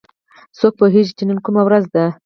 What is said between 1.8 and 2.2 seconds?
ده